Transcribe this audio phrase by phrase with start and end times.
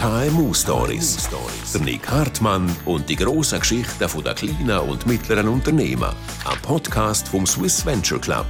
[0.00, 1.28] KMU Stories.
[1.74, 6.14] Der Nick Hartmann und die grossen Geschichten der kleinen und mittleren Unternehmen.
[6.46, 8.46] Ein Podcast vom Swiss Venture Club.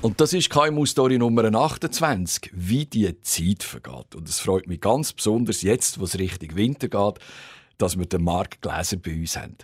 [0.00, 4.14] Und das ist KMU Story Nummer 28, wie die Zeit vergeht.
[4.14, 7.22] Und es freut mich ganz besonders jetzt, wo es Richtung Winter geht,
[7.76, 9.58] dass wir den Marc Gläser bei uns haben.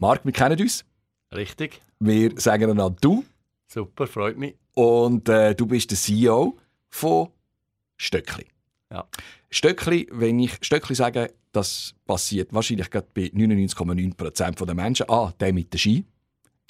[0.00, 0.84] Marc, wir kennen uns.
[1.32, 1.80] Richtig.
[2.00, 3.24] Wir sagen einander du.
[3.68, 4.56] Super, freut mich.
[4.74, 6.58] Und äh, du bist der CEO
[6.90, 7.28] von
[7.96, 8.53] Stöckli.
[8.94, 9.08] Ja.
[9.50, 15.08] Stöckli, wenn ich Stöckli sage, das passiert wahrscheinlich gerade bei 99,9% der Menschen.
[15.08, 16.04] Ah, der mit dem Ski.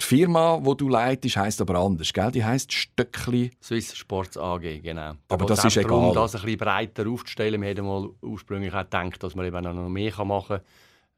[0.01, 2.31] Die Firma, die du leitest, heisst aber anders, gell?
[2.31, 3.51] Die heisst Stöckli.
[3.61, 5.13] Swiss Sports AG, genau.
[5.29, 6.09] Aber das ist egal.
[6.09, 9.63] Um das ein bisschen breiter aufzustellen, wir hätten mal ursprünglich auch gedacht, dass man eben
[9.63, 10.61] noch mehr machen kann.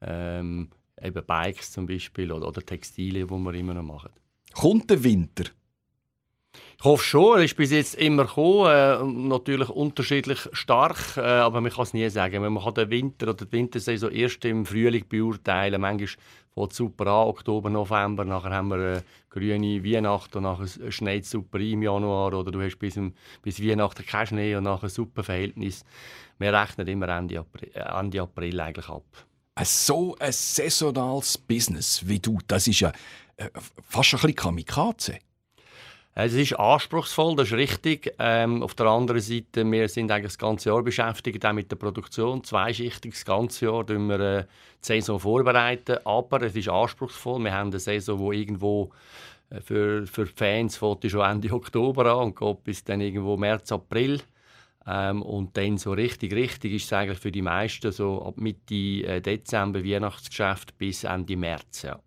[0.00, 0.68] Ähm,
[1.02, 4.10] eben Bikes zum Beispiel oder, oder Textilien, die wir immer noch machen.
[4.52, 5.44] Kommt der Winter?
[6.78, 11.60] Ich hoffe schon, er ist bis jetzt immer gekommen, äh, natürlich unterschiedlich stark, äh, aber
[11.60, 12.40] man kann es nie sagen.
[12.40, 15.80] Man kann den Winter oder die Wintersaison erst im Frühling beurteilen.
[15.80, 16.08] Manchmal
[16.54, 21.24] fängt es super an, Oktober, November, nachher haben wir äh, grüne Weihnachten und nachher schneit
[21.24, 22.98] es super im Januar oder du hast bis,
[23.42, 25.84] bis Weihnachten keinen Schnee und nachher ein super Verhältnis.
[26.38, 29.04] Wir rechnen immer Ende April, äh, Ende April eigentlich ab.
[29.64, 32.92] So ein saisonales Business wie du, das ist ja
[33.36, 33.50] äh,
[33.82, 35.18] fast ein bisschen Kamikaze.
[36.20, 38.12] Es ist anspruchsvoll, das ist richtig.
[38.18, 41.76] Ähm, auf der anderen Seite, wir sind eigentlich das ganze Jahr beschäftigt auch mit der
[41.76, 42.42] Produktion.
[42.42, 44.46] Zweischichtig das ganze Jahr wir äh, die
[44.80, 45.98] Saison vorbereiten.
[46.04, 47.44] Aber es ist anspruchsvoll.
[47.44, 48.90] Wir haben eine Saison, die irgendwo
[49.50, 53.36] äh, für, für die Fans fängt schon Ende Oktober an und geht bis dann irgendwo
[53.36, 54.20] März, April.
[54.88, 58.74] Ähm, und dann so richtig, richtig ist es eigentlich für die meisten so ab Mitte
[58.74, 61.82] äh, Dezember Weihnachtsgeschäft bis Ende März.
[61.82, 62.00] Ja.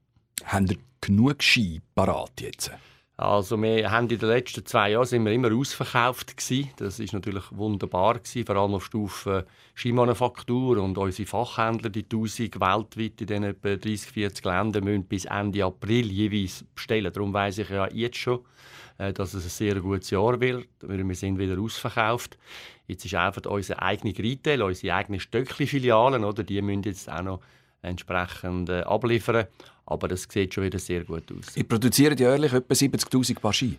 [0.44, 2.72] Haben ihr genug Ski parat jetzt?
[3.18, 6.72] Also wir haben in den letzten zwei Jahren sind wir immer ausverkauft gewesen.
[6.78, 9.46] Das ist natürlich wunderbar gewesen, vor allem auf Stufe
[9.76, 15.26] Skimanufaktur und unsere Fachhändler, die 1000 weltweit in den etwa 30, 40 Ländern, müssen bis
[15.26, 17.14] Ende April jeweils bestellen.
[17.14, 18.40] Darum weiß ich ja jetzt schon,
[18.98, 22.38] äh, dass es ein sehr gutes Jahr wird, weil wir sind wieder ausverkauft.
[22.88, 27.42] Jetzt ist einfach unsere eigene Retail, unsere eigene Stöckli-Filialen, oder die müssen jetzt auch noch
[27.82, 29.48] entsprechend äh, abliefern.
[29.86, 31.56] Aber das sieht schon wieder sehr gut aus.
[31.56, 33.78] Ihr produziert jährlich etwa 70'000 Paar Ski.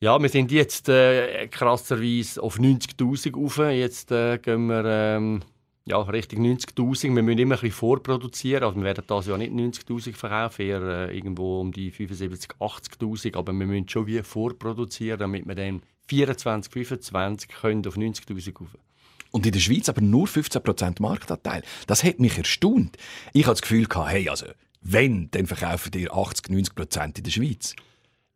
[0.00, 3.58] Ja, wir sind jetzt äh, krasserweise auf 90'000 rauf.
[3.58, 5.42] Jetzt äh, gehen wir ähm,
[5.86, 7.14] ja, Richtung 90'000.
[7.14, 8.64] Wir müssen immer ein bisschen vorproduzieren.
[8.64, 13.36] Also wir werden das ja nicht 90'000 verkaufen, eher äh, irgendwo um die 75'000, 80'000.
[13.36, 18.76] Aber wir müssen schon wie vorproduzieren, damit wir dann 24, 25 können auf 90'000 rauf.
[19.34, 21.64] Und in der Schweiz aber nur 15% Marktanteil.
[21.88, 22.96] Das hat mich erstaunt.
[23.32, 24.46] Ich hatte das Gefühl, hey, also
[24.80, 27.74] wenn, dann verkaufen die 80, 90 Prozent in der Schweiz.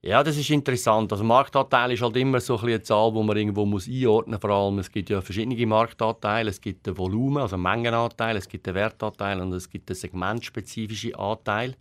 [0.02, 1.12] Ja, das ist interessant.
[1.12, 4.40] Also Marktanteil ist halt immer so eine Zahl, die man irgendwo muss einordnen muss.
[4.40, 6.50] Vor allem, es gibt ja verschiedene Marktanteile.
[6.50, 11.14] Es gibt den Volumen, also Mengenanteil, es gibt den Wertanteil und es gibt den segmentspezifischen
[11.14, 11.76] Anteil.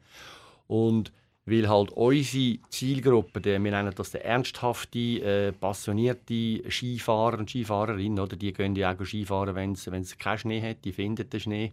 [0.68, 1.12] Und
[1.48, 8.20] weil halt unsere Zielgruppe, die, wir nennen das der ernsthafte, äh, passionierte Skifahrer und Skifahrerinnen,
[8.20, 11.72] oder, die gehen ja auch Skifahren, wenn es keinen Schnee hat, die finden den Schnee,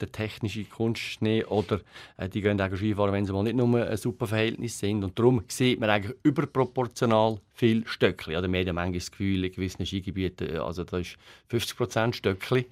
[0.00, 1.80] den technischen Kunstschnee, oder
[2.16, 5.04] äh, die gehen auch Skifahren, wenn sie mal nicht nur ein super Verhältnis sind.
[5.04, 8.38] Und darum sieht man eigentlich überproportional viel Stöckli.
[8.38, 11.18] Oder wir haben manchmal das Gefühl, in gewissen Skigebieten, also da ist
[11.50, 12.66] 50% Stöckli,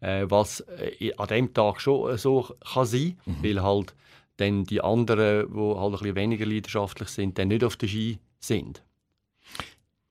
[0.00, 3.36] äh, was äh, an dem Tag schon so kann sein, mhm.
[3.44, 3.94] weil halt
[4.36, 8.18] dann die anderen, die halt ein bisschen weniger leidenschaftlich sind, dann nicht auf der Ski
[8.40, 8.82] sind.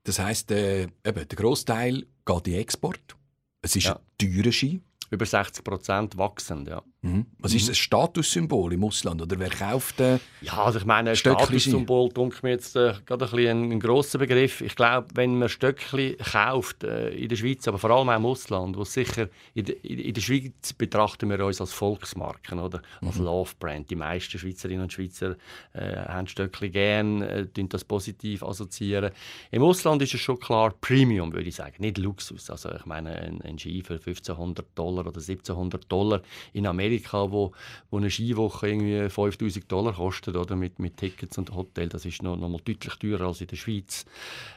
[0.03, 3.15] Das heisst, äh, eben, der Großteil geht in Export.
[3.61, 3.95] Es ist ja.
[3.95, 4.81] ein teurer Ski.
[5.09, 6.83] Über 60 Prozent wachsend, ja.
[7.03, 7.25] Mhm.
[7.39, 7.67] Was ist mhm.
[7.67, 9.21] das Statussymbol im Ausland?
[9.21, 13.31] Oder wer kauft äh, Ja, also ich meine, Statussymbol denke mir jetzt äh, gerade ein,
[13.31, 14.61] bisschen ein, ein grosser Begriff.
[14.61, 18.25] Ich glaube, wenn man Stöckli kauft äh, in der Schweiz, aber vor allem auch im
[18.25, 23.17] Ausland, wo sicher in, de, in, der Schweiz betrachten wir uns als Volksmarken oder als
[23.17, 23.25] mhm.
[23.25, 23.89] Love Brand.
[23.89, 25.35] Die meisten Schweizerinnen und Schweizer
[25.73, 29.11] äh, haben Stöckli gern, äh, das positiv assoziieren.
[29.51, 32.49] Im Ausland ist es schon klar Premium, würde ich sagen, nicht Luxus.
[32.49, 36.21] Also ich meine, ein, ein Ski für 1500 Dollar oder 1700 Dollar
[36.53, 37.51] in Amerika Amerika, wo,
[37.89, 42.21] wo eine Skiwoche irgendwie 5000 Dollar kostet, oder, mit, mit Tickets und Hotel, das ist
[42.21, 44.05] noch, noch mal deutlich teurer als in der Schweiz.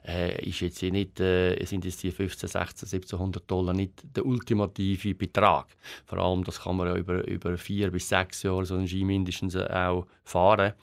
[0.07, 5.15] Äh, ist jetzt nicht, äh, sind jetzt die 15, 16, 1700 Dollar nicht der ultimative
[5.15, 5.67] Betrag.
[6.05, 9.05] Vor allem, das kann man ja über, über vier bis sechs Jahre so einen Ski
[9.05, 10.75] mindestens auch fahren.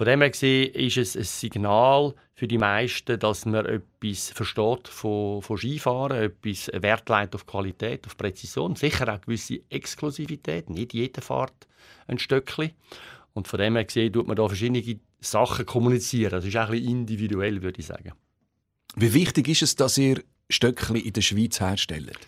[0.00, 4.88] Von dem her gesehen ist es ein Signal für die meisten, dass man etwas versteht
[4.88, 10.70] von, von Skifahren, etwas Wert legt auf Qualität, auf Präzision, sicher auch gewisse Exklusivität.
[10.70, 11.68] Nicht jeder fährt
[12.06, 12.70] ein Stöckchen.
[13.34, 14.82] Und von dem her gesehen tut man da verschiedene
[15.20, 16.30] Sachen kommunizieren.
[16.30, 18.14] Das ist auch ein bisschen individuell, würde ich sagen.
[18.96, 22.18] Wie wichtig ist es, dass ihr Stöckchen in der Schweiz herstellt?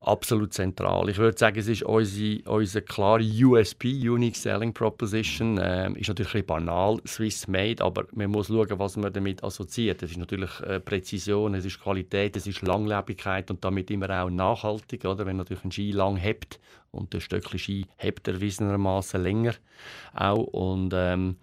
[0.00, 1.08] Absolut zentral.
[1.10, 5.60] Ich würde sagen, es ist unsere, unsere klare USP, Unique Selling Proposition.
[5.62, 10.02] Ähm, ist natürlich ein banal, Swiss made, aber man muss schauen, was man damit assoziiert.
[10.02, 14.30] Es ist natürlich äh, Präzision, es ist Qualität, es ist Langlebigkeit und damit immer auch
[14.30, 15.04] nachhaltig.
[15.04, 15.26] Oder?
[15.26, 16.58] Wenn natürlich ein Ski lang hebt
[16.92, 19.54] und der Stöckli Ski hebt erwiesenermaßen länger
[20.14, 21.36] auch und ähm,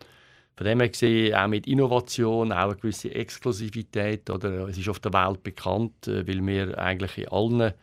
[0.56, 4.32] von dem her gesehen, auch mit Innovation, auch eine gewisse Exklusivität.
[4.32, 4.68] Oder?
[4.68, 7.74] Es ist auf der Welt bekannt, äh, weil wir eigentlich in allen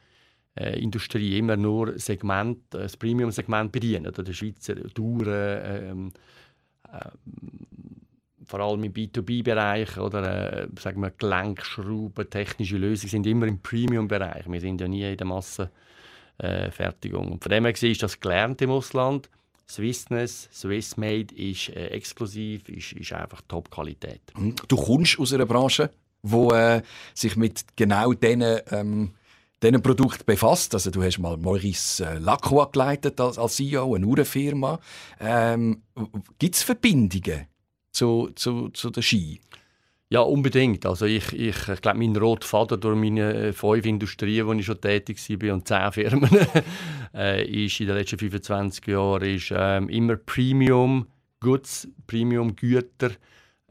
[0.57, 4.07] äh, Industrie immer nur Segment, äh, das Premium-Segment bedienen.
[4.07, 6.13] Oder der Schweizer Touren, ähm,
[6.93, 7.11] äh,
[8.47, 14.45] vor allem im B2B-Bereich oder äh, sagen wir Gelenkschrauben, technische Lösungen sind immer im Premium-Bereich.
[14.49, 17.33] Wir sind ja nie in der Massenfertigung.
[17.33, 19.29] Und von dem her ist das gelernt im Ausland.
[19.67, 24.21] Swissness, Swissmade ist äh, exklusiv, ist, ist einfach Top-Qualität.
[24.69, 25.91] Du kommst aus einer Branche,
[26.23, 26.83] die äh,
[27.15, 29.15] sich mit genau diesen ähm,
[29.65, 30.75] diesen Produkt befasst.
[30.75, 34.79] Also du hast mal Maurice äh, Lacroix geleitet als, als CEO, eine Uhrenfirma.
[35.21, 35.83] Ähm,
[36.39, 37.47] Gibt es Verbindungen
[37.91, 39.41] zu, zu, zu der Ski?
[40.11, 40.87] Ja, unbedingt.
[40.87, 44.67] Also ich, ich, ich glaube, mein roter Faden durch meine äh, fünf Industrien, wo ich
[44.67, 46.31] schon tätig war und zehn Firmen,
[47.15, 51.07] äh, ist in den letzten 25 Jahren ist, ähm, immer Premium
[51.41, 53.11] Goods, Premium Güter,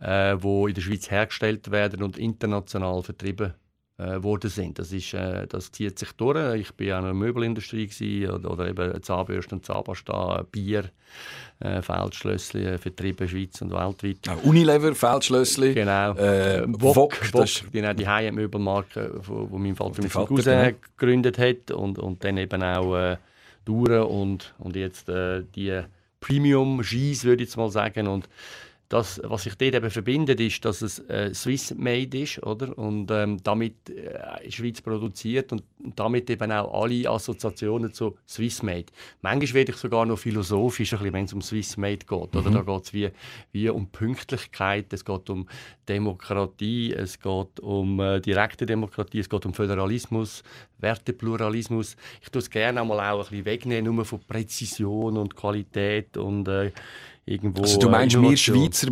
[0.02, 3.63] äh, in der Schweiz hergestellt werden und international vertrieben werden
[3.98, 4.80] worden sind.
[4.80, 6.60] Das, ist, äh, das zieht sich durch.
[6.60, 10.90] Ich war auch in der Möbelindustrie gewesen, oder, oder eben Zahnbürste und Zahnpasta, Bier,
[11.60, 14.18] äh, Feldschlössli, äh, Vertriebe Schweiz und weltweit.
[14.26, 15.74] Ja, Unilever, Feldschlössli.
[15.74, 16.14] Genau.
[16.14, 20.78] Äh, Wok, Wok, das die, die High-End-Möbelmarke, wo, wo mein Vater mit seinem Cousin genau.
[20.98, 23.18] gegründet hat und, und dann eben auch äh,
[23.64, 25.82] Duren und, und jetzt äh, die
[26.20, 28.08] Premium-Skis, würde ich jetzt mal sagen.
[28.08, 28.28] Und
[28.94, 32.78] das, was sich dort eben verbindet, ist, dass es äh, Swiss-made ist, oder?
[32.78, 38.86] Und ähm, damit äh, Schweiz produziert und, und, damit eben auch alle Assoziationen zu Swiss-made.
[39.24, 42.12] Manchmal werde ich sogar noch philosophisch, wenn es um Swiss-made geht.
[42.12, 42.50] Oder?
[42.52, 42.54] Mhm.
[42.54, 43.10] Da geht es wie,
[43.52, 45.48] wie um Pünktlichkeit, es geht um
[45.90, 50.44] Demokratie, es geht um äh, direkte Demokratie, es geht um Föderalismus,
[50.78, 51.96] Wertepluralismus.
[52.22, 56.48] Ich tue es gerne einmal auch ein bisschen wegnehmen, nur von Präzision und Qualität und
[56.48, 56.72] äh,
[57.26, 57.62] irgendwo.
[57.62, 58.92] Also du meinst, wir Schweizer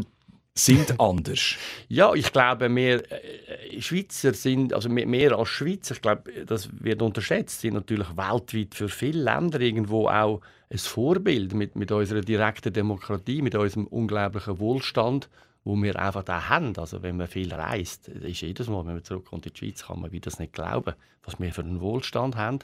[0.54, 1.56] sind anders?
[1.88, 7.02] ja, ich glaube, wir äh, Schweizer sind, also mehr als Schweizer, ich glaube, das wird
[7.02, 12.72] unterschätzt, sind natürlich weltweit für viele Länder irgendwo auch ein Vorbild mit, mit unserer direkten
[12.72, 15.30] Demokratie, mit unserem unglaublichen Wohlstand,
[15.64, 16.76] wo wir einfach da haben.
[16.78, 20.00] Also wenn man viel reist, ist jedes Mal, wenn man zurückkommt in die Schweiz, kann
[20.00, 22.60] man wieder das nicht glauben, was wir für einen Wohlstand haben.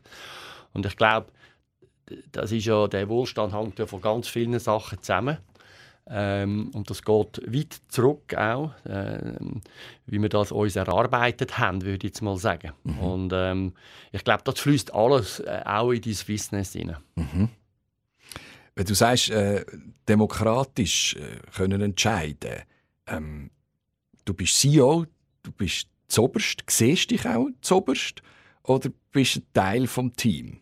[0.73, 1.27] Und ich glaube,
[2.31, 5.37] das ist ja, der Wohlstand hängt ja von ganz vielen Sachen zusammen.
[6.09, 9.61] Ähm, und das geht weit zurück auch, ähm,
[10.05, 12.71] wie wir das uns erarbeitet haben, würde ich jetzt mal sagen.
[12.83, 12.99] Mhm.
[12.99, 13.73] Und ähm,
[14.11, 16.97] ich glaube, das fließt alles äh, auch in dein Business hinein.
[17.15, 17.49] Mhm.
[18.75, 19.65] Wenn du sagst, äh,
[20.07, 22.61] demokratisch äh, können entscheiden,
[23.07, 23.49] ähm,
[24.23, 25.05] du bist CEO,
[25.43, 28.21] du bist zoberst, siehst dich auch zoberst
[28.63, 30.57] oder bist du ein Teil des Teams?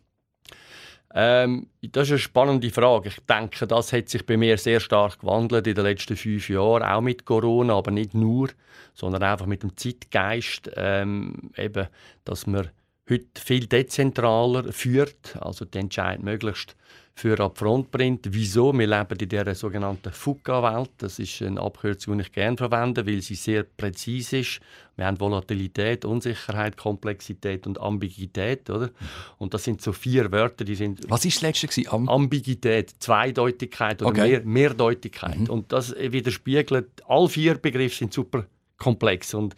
[1.18, 3.08] Ähm, das ist eine spannende Frage.
[3.08, 6.84] Ich denke, das hat sich bei mir sehr stark gewandelt in den letzten fünf Jahren,
[6.84, 8.50] auch mit Corona, aber nicht nur,
[8.94, 11.88] sondern einfach mit dem Zeitgeist, ähm, eben,
[12.26, 12.70] dass man
[13.10, 16.76] heute viel dezentraler führt, also den Entscheid möglichst
[17.18, 18.28] für die Front bringt.
[18.32, 18.74] Wieso?
[18.78, 20.92] Wir leben in dieser sogenannten FUCA-Welt.
[20.98, 24.60] Das ist eine Abkürzung, die ich gerne verwende, weil sie sehr präzise ist.
[24.98, 28.70] Wir haben Volatilität, Unsicherheit, Komplexität und Ambiguität.
[28.70, 28.90] Oder?
[29.38, 31.10] Und das sind so vier Wörter, die sind...
[31.10, 31.90] Was ist das letzte?
[31.90, 34.32] Am Ambiguität, Zweideutigkeit oder okay.
[34.32, 35.40] Mehr, Mehrdeutigkeit.
[35.40, 35.50] Mhm.
[35.50, 38.46] Und das widerspiegelt, all vier Begriffe sind super
[38.78, 39.56] komplex und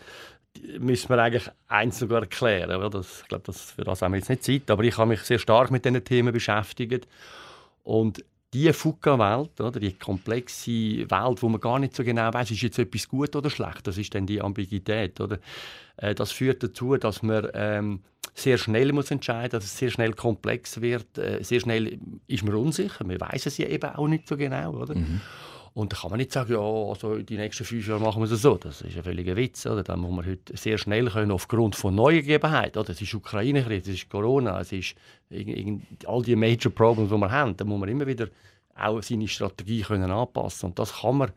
[0.79, 2.91] müssen wir eigentlich sogar erklären.
[2.91, 5.21] Das, ich glaube, das, für das haben wir jetzt nicht Zeit, aber ich habe mich
[5.21, 7.07] sehr stark mit diesen Themen beschäftigt
[7.83, 8.23] und
[8.53, 12.79] diese Fuka-Welt, oder, die komplexe Welt, wo man gar nicht so genau weiß, ist jetzt
[12.79, 15.19] etwas gut oder schlecht, das ist dann die Ambiguität.
[15.19, 15.39] Oder?
[15.97, 17.99] Äh, das führt dazu, dass man ähm,
[18.33, 22.55] sehr schnell muss entscheiden, dass es sehr schnell komplex wird, äh, sehr schnell ist man
[22.55, 24.73] unsicher, man weiß es ja eben auch nicht so genau.
[24.73, 24.95] Oder?
[24.95, 25.21] Mhm.
[25.77, 28.41] Und da kann man nicht sagen, ja, also die nächsten fünf Jahre machen wir es
[28.41, 28.57] so.
[28.57, 29.63] Das ist ein völliger Witz.
[29.67, 29.83] Oder?
[29.83, 32.79] Da muss man heute sehr schnell können, aufgrund von neuen Gegebenheiten.
[32.79, 32.89] Oder?
[32.89, 34.95] Es ist Ukraine-Krise, es ist Corona, es ist
[36.07, 37.55] all die Major Problems, die wir haben.
[37.55, 38.27] Da muss man immer wieder
[38.75, 41.31] auch seine Strategie können anpassen Und das kann man,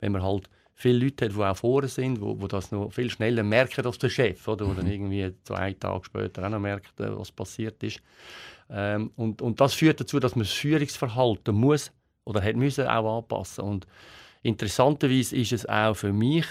[0.00, 3.08] wenn man halt viele Leute hat, die auch vorne sind, wo, wo das noch viel
[3.08, 4.66] schneller merken als der Chef, oder?
[4.66, 4.86] Mhm.
[4.86, 8.02] irgendwie zwei Tage später auch noch merkt, äh, was passiert ist.
[8.68, 11.92] Ähm, und, und das führt dazu, dass man das Führungsverhalten muss
[12.26, 13.64] oder hat müssen auch anpassen.
[13.64, 13.86] Und
[14.42, 16.44] interessanterweise ist es auch für mich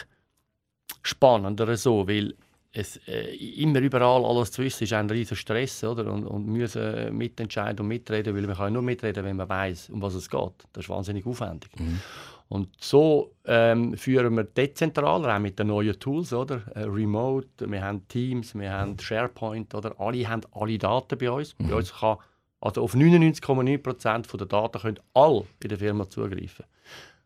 [1.04, 2.34] spannender so, weil
[2.72, 6.12] es, äh, immer überall alles zu wissen, ist ein riesiger Stress, oder?
[6.12, 10.02] Und, und müssen mitentscheiden und mitreden, weil man kann nur mitreden, wenn man weiß, um
[10.02, 10.68] was es geht.
[10.74, 11.72] Das ist wahnsinnig aufwendig.
[11.80, 12.02] Mhm.
[12.48, 16.62] Und so ähm, führen wir dezentral, auch mit den neuen Tools, oder?
[16.76, 20.00] Äh, Remote, wir haben Teams, wir haben SharePoint, oder?
[20.00, 21.56] Alle haben alle Daten bei uns.
[21.58, 21.70] Mhm.
[21.70, 22.18] Bei uns kann,
[22.66, 26.66] also auf 99,9% der Daten können alle in der Firma zugreifen.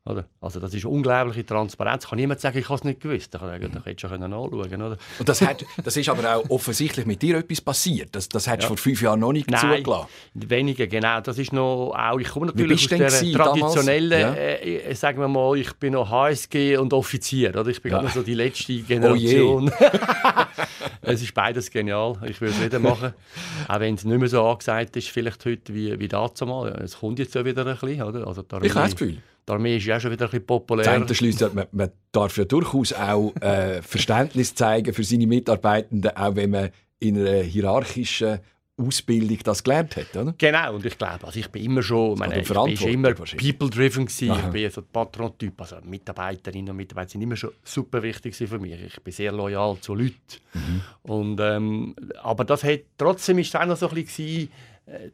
[0.09, 0.25] Oder?
[0.41, 2.07] Also das ist unglaubliche Transparenz.
[2.07, 3.33] Kann niemand sagen, ich habe es nicht gewusst.
[3.33, 4.97] Da hättest du schon nachschauen oder?
[5.19, 8.15] Und das, hat, das ist aber auch offensichtlich mit dir etwas passiert.
[8.15, 8.67] Das, das hättest du ja.
[8.69, 10.07] vor fünf Jahren noch nicht Nein, zugelassen.
[10.33, 11.21] weniger, genau.
[11.21, 14.33] Das ist noch auch, ich komme natürlich aus der traditionellen, ja.
[14.33, 17.49] äh, äh, sagen wir mal, ich bin noch HSG und Offizier.
[17.51, 17.67] Oder?
[17.67, 18.07] Ich bin ja.
[18.09, 19.71] so die letzte oh Generation.
[19.79, 19.85] Oh
[21.01, 22.17] es ist beides genial.
[22.27, 23.13] Ich würde es wieder machen.
[23.67, 26.69] auch wenn es nicht mehr so angesagt ist, vielleicht heute wie, wie dazu mal.
[26.83, 28.03] Es kommt jetzt ja wieder ein bisschen.
[28.03, 28.27] Oder?
[28.27, 29.17] Also ich habe das Gefühl.
[29.49, 30.99] Die Armee ist ja schon wieder ein bisschen populär.
[30.99, 36.51] Das man, man darf ja durchaus auch äh, Verständnis zeigen für seine Mitarbeitenden, auch wenn
[36.51, 38.39] man in einer hierarchischen
[38.77, 40.33] Ausbildung das gelernt hat, oder?
[40.37, 44.31] Genau, und ich glaube, also ich bin immer schon, meine, ich bin immer people-driven gewesen,
[44.31, 48.59] ich bin so ein Patron-Typ, also Mitarbeiterinnen und Mitarbeiter sind immer schon super wichtig für
[48.59, 48.79] mich.
[48.81, 50.13] Ich bin sehr loyal zu Leuten.
[50.53, 50.81] Mhm.
[51.03, 54.49] Und, ähm, aber das hat, trotzdem ist es auch noch so ein bisschen,
[54.85, 55.09] äh,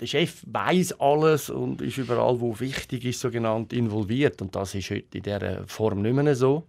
[0.00, 4.42] der Chef weiß alles und ist überall, wo wichtig ist, sogenannt involviert.
[4.42, 6.66] Und das ist heute in dieser Form nicht mehr so.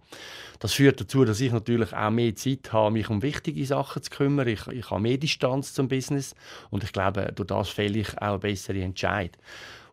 [0.58, 4.10] Das führt dazu, dass ich natürlich auch mehr Zeit habe, mich um wichtige Sachen zu
[4.10, 4.48] kümmern.
[4.48, 6.34] Ich, ich habe mehr Distanz zum Business
[6.70, 9.36] und ich glaube, durch das fälle ich auch bessere Entscheidungen.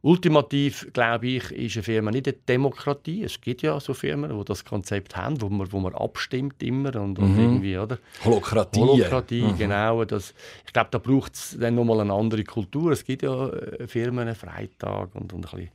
[0.05, 3.23] Ultimativ, glaube ich, ist eine Firma nicht eine Demokratie.
[3.23, 6.93] Es gibt ja so Firmen, die das Konzept haben, wo man, wo man abstimmt immer
[6.97, 7.39] und, und mhm.
[7.39, 7.97] irgendwie, oder?
[8.25, 8.81] Holokratie.
[8.81, 9.57] Holokratie, mhm.
[9.57, 10.03] genau.
[10.03, 10.33] Das,
[10.65, 12.91] ich glaube, da braucht es dann nochmal eine andere Kultur.
[12.91, 15.69] Es gibt ja äh, Firmen, einen Freitag und, und ein bisschen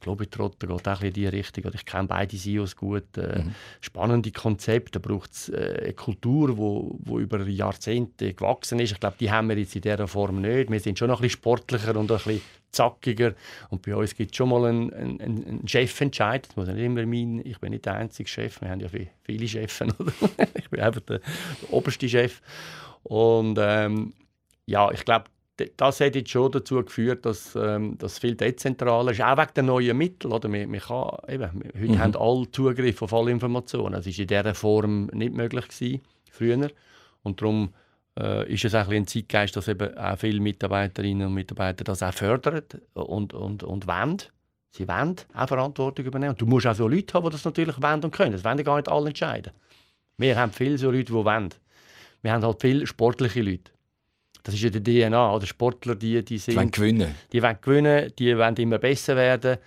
[0.00, 1.70] Globetrotter geht auch in diese Richtung.
[1.74, 3.18] Ich kenne beide CEOs gut.
[3.18, 3.54] Äh, mhm.
[3.82, 4.98] Spannende Konzepte.
[4.98, 8.92] Da braucht es äh, eine Kultur, die wo, wo über Jahrzehnte gewachsen ist.
[8.92, 10.70] Ich glaube, die haben wir jetzt in dieser Form nicht.
[10.70, 12.40] Wir sind schon noch ein bisschen sportlicher und ein bisschen
[12.74, 13.34] zackiger.
[13.70, 16.46] Und bei uns gibt es schon mal einen, einen, einen Chefentscheid.
[16.48, 18.88] Das muss nicht immer mein, ich bin nicht der einzige Chef, wir haben ja
[19.22, 19.80] viele Chefs.
[20.54, 22.40] ich bin einfach der, der, oberste Chef.
[23.02, 24.12] Und ähm,
[24.66, 25.26] ja, ich glaube,
[25.76, 29.62] das hat jetzt schon dazu geführt, dass ähm, das viel dezentraler ist, auch wegen der
[29.62, 30.32] neuen Mittel.
[30.32, 30.50] Oder?
[30.52, 31.98] Wir, wir kann, eben, heute mhm.
[31.98, 33.92] haben alle Zugriff auf alle Informationen.
[33.94, 36.00] Das war in dieser Form nicht möglich gewesen,
[36.30, 36.70] früher.
[37.22, 37.72] Und darum
[38.18, 42.02] äh, ist es auch ein, ein Zeitgeist, dass eben auch viele Mitarbeiterinnen und Mitarbeiter das
[42.02, 42.62] auch fördern
[42.94, 44.22] und, und, und wollen.
[44.70, 46.32] Sie wollen auch Verantwortung übernehmen.
[46.32, 48.32] Und du musst auch so Leute haben, die das natürlich wollen und können.
[48.32, 49.52] Das wollen gar nicht alle entscheiden.
[50.16, 51.50] Wir haben viele so Leute, die wollen.
[52.22, 53.70] Wir haben halt viele sportliche Leute.
[54.42, 55.34] Das ist ja die DNA.
[55.34, 56.54] Oder Sportler, die, die sind...
[56.54, 57.14] Die wollen gewinnen.
[57.32, 59.58] Die wollen gewinnen, die wollen immer besser werden.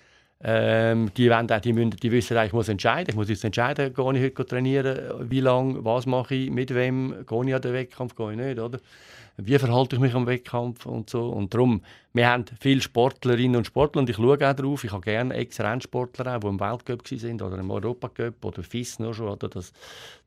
[0.44, 3.10] Ähm, die, wollen, die, müssen, die wissen, ich muss entscheiden.
[3.10, 7.25] Ich muss jetzt entscheiden, gehe ich heute trainieren, wie lange, was mache ich, mit wem,
[7.25, 8.79] gehe ich an den Wettkampf, gehe ich nicht, oder?
[9.39, 11.29] Wie verhalte ich mich am Wettkampf und so.
[11.29, 11.82] Und darum,
[12.13, 14.84] wir haben viele Sportlerinnen und Sportler und ich schaue auch darauf.
[14.84, 19.29] Ich habe gerne Ex-Rennsportler, die im Weltcup sind oder im Europacup oder FIS noch schon.
[19.29, 19.48] Oder?
[19.48, 19.74] Das,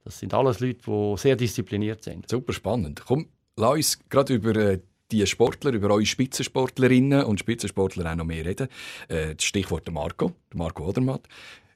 [0.05, 2.29] das sind alles Leute, die sehr diszipliniert sind.
[2.29, 3.03] Super spannend.
[3.05, 3.27] Komm,
[3.57, 4.79] lass uns gerade über äh,
[5.13, 8.69] die Sportler, über eure Spitzensportlerinnen und Spitzensportler auch noch mehr reden.
[9.09, 11.23] Äh, das Stichwort Marco, Marco Odermatt.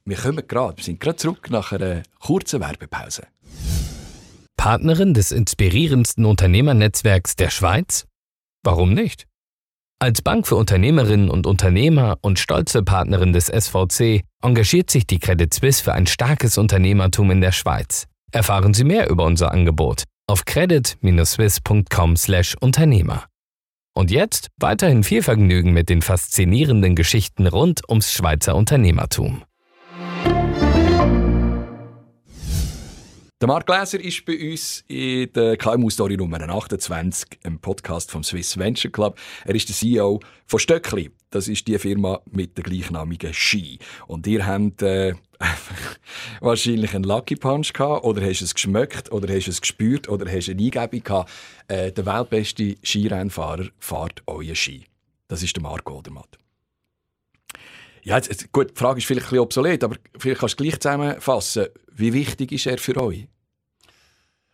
[0.05, 3.27] Wir kommen gerade, wir sind gerade zurück nach einer kurzen Werbepause.
[4.57, 8.07] Partnerin des inspirierendsten Unternehmernetzwerks der Schweiz?
[8.63, 9.27] Warum nicht?
[9.99, 15.53] Als Bank für Unternehmerinnen und Unternehmer und stolze Partnerin des SVC engagiert sich die Credit
[15.53, 18.07] Suisse für ein starkes Unternehmertum in der Schweiz.
[18.33, 23.25] Erfahren Sie mehr über unser Angebot auf credit-swiss.com/Unternehmer.
[23.97, 29.45] Und jetzt weiterhin viel Vergnügen mit den faszinierenden Geschichten rund ums Schweizer Unternehmertum.
[33.41, 38.57] Der Marc Gläser ist bei uns in der KMU-Story Nummer 28, im Podcast vom Swiss
[38.57, 39.19] Venture Club.
[39.45, 41.11] Er ist der CEO von Stöckli.
[41.31, 43.79] Das ist die Firma mit der gleichnamigen Ski.
[44.07, 45.13] Und ihr habt äh,
[46.41, 50.49] wahrscheinlich einen Lucky Punch gehabt, oder hast es geschmeckt, oder hast es gespürt, oder hast
[50.49, 51.31] eine Eingebung gehabt.
[51.69, 54.85] Äh, der weltbeste Skirennfahrer fährt euren Ski.
[55.29, 56.39] Das ist der Marco Odermatt.
[58.03, 60.79] Ja, jetzt, gut, die Frage ist vielleicht ein bisschen obsolet, aber vielleicht kannst du gleich
[60.79, 61.67] zusammenfassen.
[61.95, 63.27] Wie wichtig ist er für euch?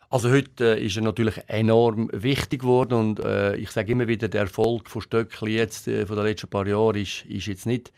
[0.08, 4.28] Also heute äh, ist er natürlich enorm wichtig geworden und äh, ich sage immer wieder,
[4.28, 7.92] der Erfolg von Stöckli jetzt äh, von den letzten paar Jahren ist, ist jetzt nicht,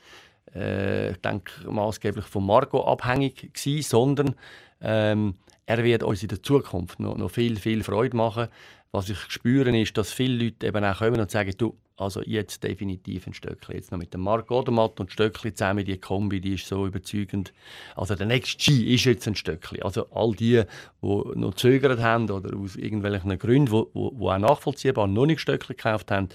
[0.55, 4.35] äh, ich denke, maßgeblich von Marco abhängig gewesen, sondern
[4.81, 5.35] ähm,
[5.67, 8.49] er wird uns in der Zukunft noch, noch viel, viel Freude machen.
[8.91, 12.63] Was ich spüre, ist, dass viele Leute eben auch kommen und sagen, du, Also jetzt
[12.65, 13.77] definitiv ein Stöckli.
[13.77, 17.53] Jetzt noch mit dem Marc Odermatt und Stöckli zusammen, die Kombi, die ist so überzeugend.
[17.95, 19.83] Also der nächste G ist jetzt ein Stöckli.
[19.83, 20.63] Also all die,
[21.03, 25.41] die noch zögert haben oder aus irgendwelchen Gründen, die, die, die auch nachvollziehbar noch nicht
[25.41, 26.29] Stöckli gekauft haben,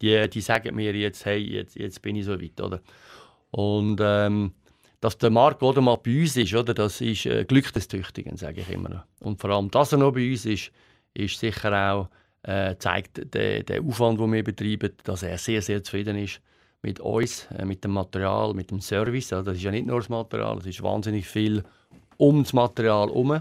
[0.00, 2.60] die, die sagen mir jetzt, hey, jetzt, jetzt bin ich so weit.
[2.60, 2.80] Oder?
[3.50, 4.52] Und ähm,
[5.00, 8.60] dass der Marc Odermatt bei uns ist, oder, das ist äh, Glück des Tüchtigen, sage
[8.62, 9.06] ich immer.
[9.20, 10.72] Und vor allem, dass er noch bei uns ist,
[11.14, 12.08] ist sicher auch
[12.42, 16.40] äh, zeigt der, der Aufwand, den wir betreiben, dass er sehr, sehr zufrieden ist
[16.82, 19.32] mit uns, äh, mit dem Material, mit dem Service.
[19.32, 21.64] Also das ist ja nicht nur das Material, es ist wahnsinnig viel
[22.16, 23.40] um das Material herum.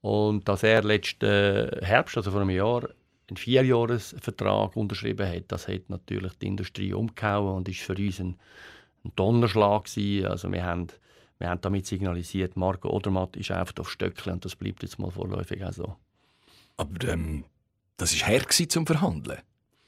[0.00, 2.88] Und dass er letzten Herbst, also vor einem Jahr,
[3.28, 8.36] einen Vierjahresvertrag unterschrieben hat, das hat natürlich die Industrie umgehauen und ist für uns ein,
[9.04, 10.26] ein Donnerschlag gewesen.
[10.26, 10.88] Also wir haben,
[11.38, 15.10] wir haben damit signalisiert, Marco Odermatt ist einfach auf Stöckchen und das bleibt jetzt mal
[15.10, 15.96] vorläufig auch so.
[16.76, 17.44] Aber ähm,
[17.96, 19.40] das war her zum Verhandeln.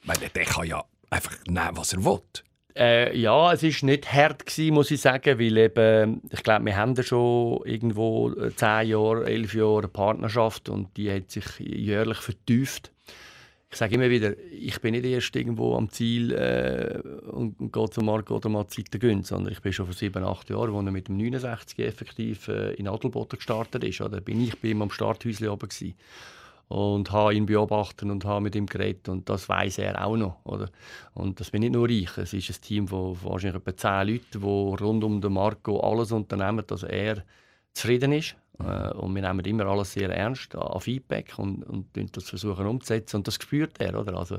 [0.05, 2.21] Weil der kann ja einfach nehmen, was er will.
[2.77, 6.77] Äh, ja, es war nicht hart, gewesen, muss ich sagen, weil eben, ich glaube, wir
[6.77, 12.19] haben ja schon irgendwo äh, zehn Jahre, elf Jahre Partnerschaft und die hat sich jährlich
[12.19, 12.93] vertieft.
[13.69, 17.91] Ich sage immer wieder, ich bin nicht erst irgendwo am Ziel äh, und, und gehe
[17.91, 20.87] zum Markt oder mal Zeit gönnt, sondern ich bin schon vor sieben, acht Jahren, als
[20.87, 24.01] er mit dem 69 effektiv äh, in Adelboden gestartet ist.
[24.01, 25.95] Oder bin ich bei ihm am Starthäuschen oben gewesen
[26.69, 30.45] und habe ihn beobachtet und habe mit ihm geredet und das weiß er auch noch,
[30.45, 30.69] oder?
[31.15, 34.41] Und das bin nicht nur ich, es ist ein Team von wahrscheinlich etwa zehn Leuten,
[34.41, 37.23] die rund um den Marco alles unternehmen, dass er
[37.73, 42.29] zufrieden ist äh, und wir nehmen immer alles sehr ernst an Feedback und, und das
[42.29, 44.17] versuchen umzusetzen und das spürt er, oder?
[44.17, 44.39] Also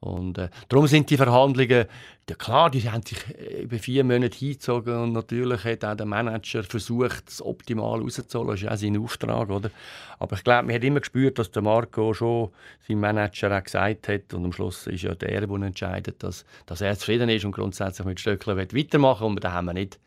[0.00, 1.84] und äh, darum sind die Verhandlungen,
[2.28, 6.06] ja klar, die haben sich äh, über vier Monate hingezogen und natürlich hat auch der
[6.06, 8.48] Manager versucht, das optimal rauszuholen.
[8.52, 9.70] Das ist auch sein Auftrag, oder?
[10.18, 12.48] Aber ich glaube, man hat immer gespürt, dass der Marco schon
[12.88, 16.80] sein Manager auch gesagt hat und am Schluss ist ja der, der entscheidet, dass, dass
[16.80, 19.34] er zufrieden ist und grundsätzlich mit Stöckler weitermachen will.
[19.34, 19.98] Und da haben wir nicht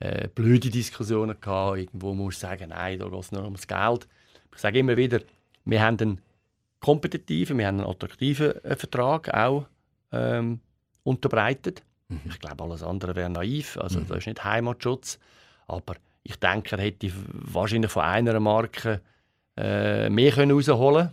[0.00, 4.06] äh, blöde Diskussionen gehabt, irgendwo muss sagen, nein, da geht es nur ums Geld.
[4.54, 5.20] Ich sage immer wieder,
[5.64, 6.20] wir haben einen
[6.80, 9.66] kompetitiven, wir haben einen attraktiven äh, Vertrag auch
[10.12, 10.60] ähm,
[11.02, 11.82] unterbreitet.
[12.08, 12.20] Mhm.
[12.28, 13.78] Ich glaube, alles andere wäre naiv.
[13.78, 14.08] Also, mhm.
[14.08, 15.18] Das ist nicht Heimatschutz.
[15.66, 19.00] Aber ich denke, er hätte wahrscheinlich von einer Marke
[19.56, 21.12] äh, mehr können rausholen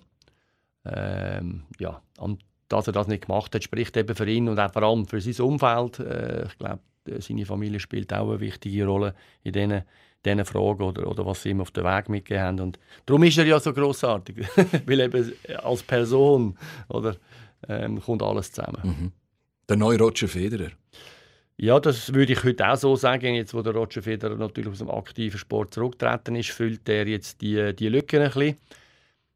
[0.85, 4.71] ähm, ja, Und dass er das nicht gemacht hat, spricht eben für ihn und auch
[4.71, 5.99] vor allem für sein Umfeld.
[5.99, 6.79] Äh, ich glaube,
[7.19, 9.83] seine Familie spielt auch eine wichtige Rolle in diesen
[10.25, 12.59] diesen Fragen oder, oder was sie ihm auf den Weg mitgegeben haben.
[12.59, 14.37] Und darum ist er ja so großartig,
[14.85, 15.33] weil eben
[15.63, 16.57] als Person
[16.89, 17.15] oder,
[17.67, 18.81] ähm, kommt alles zusammen.
[18.83, 19.11] Mhm.
[19.67, 20.71] Der neue Roger Federer.
[21.57, 23.35] Ja, das würde ich heute auch so sagen.
[23.35, 27.41] Jetzt, wo der Roger Federer natürlich aus dem aktiven Sport zurückgetreten ist, füllt er jetzt
[27.41, 28.57] die, die Lücken ein bisschen.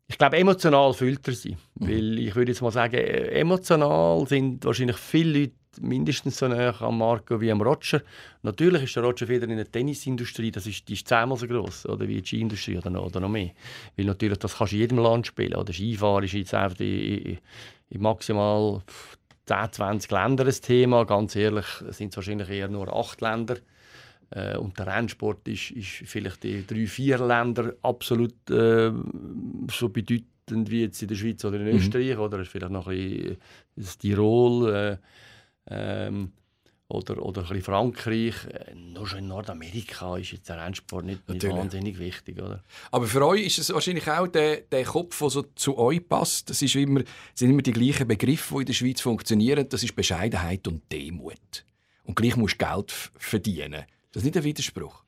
[0.08, 1.58] Ich glaube, emotional füllt er sie.
[1.76, 1.88] Mhm.
[1.88, 6.98] Weil ich würde jetzt mal sagen, emotional sind wahrscheinlich viele Leute mindestens so nah am
[6.98, 8.02] Marco wie am Roger.
[8.44, 11.88] Natürlich ist der Roger Federer in der Tennisindustrie, das ist, die ist zehnmal so groß
[11.88, 13.52] oder wie die Skiindustrie oder noch, oder noch mehr.
[13.98, 15.56] Weil natürlich, das kannst du in jedem Land spielen.
[15.56, 17.38] Oder Skifahren ist jetzt einfach in,
[17.90, 18.82] in maximal
[19.46, 21.06] 10, 20 Ländern ein Thema.
[21.06, 23.58] Ganz ehrlich sind es wahrscheinlich eher nur acht Länder.
[24.32, 28.92] Äh, und der Rennsport ist, ist vielleicht in drei, vier Ländern absolut äh,
[29.72, 31.78] so bedeutend wie jetzt in der Schweiz oder in mhm.
[31.78, 32.16] Österreich.
[32.16, 32.22] Mhm.
[32.22, 33.38] Oder vielleicht noch ein bisschen
[33.76, 34.74] das Tirol.
[34.74, 34.98] Äh,
[35.68, 36.32] ähm,
[36.88, 38.36] oder, oder ein bisschen Frankreich.
[38.46, 42.42] Äh, nur schon in Nordamerika ist jetzt der Rennsport nicht, nicht wahnsinnig wichtig.
[42.42, 42.64] Oder?
[42.92, 46.50] Aber für euch ist es wahrscheinlich auch der, der Kopf, der so zu euch passt.
[46.50, 47.02] Das ist immer,
[47.34, 49.68] sind immer die gleichen Begriffe, die in der Schweiz funktionieren.
[49.68, 51.66] Das ist Bescheidenheit und Demut.
[52.04, 53.86] Und gleich musst du Geld verdienen.
[54.12, 55.04] Das ist nicht ein Widerspruch.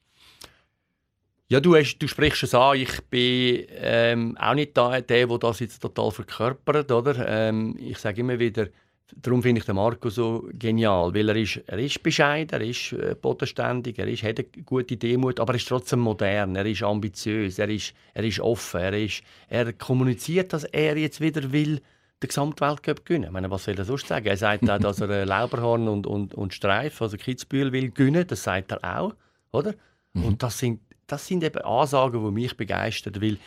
[1.50, 2.78] Ja, du, hast, du sprichst es an.
[2.78, 6.92] Ich bin ähm, auch nicht da, der, der das jetzt total verkörpert.
[6.92, 7.26] Oder?
[7.26, 8.68] Ähm, ich sage immer wieder,
[9.16, 12.92] Darum finde ich den Marco so genial, weil er ist, er ist bescheiden, er ist
[12.92, 16.84] äh, bodenständig, er ist, hat eine gute Demut, aber er ist trotzdem modern, er ist
[16.84, 21.82] ambitiös, er ist, er ist offen, er, ist, er kommuniziert, dass er jetzt wieder will
[22.22, 23.26] den Gesamtweltcup gewinnen.
[23.26, 24.26] Ich meine, was soll er sonst sagen?
[24.26, 28.44] Er sagt auch, dass er Lauberhorn und, und, und Streif, also Kitzbühel, will gewinnen, das
[28.44, 29.14] sagt er auch,
[29.52, 29.74] oder?
[30.14, 30.26] Mhm.
[30.26, 33.38] Und das sind, das sind eben Ansagen, die mich begeistern, weil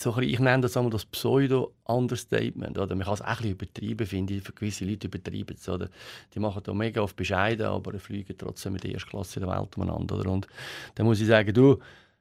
[0.00, 2.76] so ein ich nenne das einmal das Pseudo-Understatement.
[2.76, 4.42] Man kann es auch ein bisschen übertreiben, finde ich.
[4.42, 5.68] Für gewisse Leute übertreiben es.
[5.68, 5.90] Oder?
[6.34, 9.76] Die machen da mega auf bescheiden, aber fliegen trotzdem mit der ersten Klasse der Welt
[9.76, 10.18] umeinander.
[10.18, 10.30] Oder?
[10.30, 10.46] Und
[10.94, 11.78] dann muss ich sagen, du,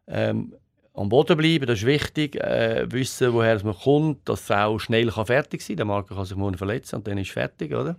[0.08, 0.54] ähm,
[0.94, 2.36] am Boden bleiben, das ist wichtig.
[2.36, 5.78] Äh, wissen, woher es kommt, dass es auch schnell kann fertig sein kann.
[5.78, 7.74] Der Marker kann sich morgen verletzen und dann ist es fertig.
[7.74, 7.96] Oder?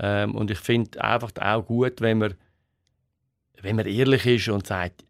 [0.00, 2.34] Ähm, und ich finde einfach auch gut, wenn man,
[3.60, 5.04] wenn man ehrlich ist und sagt,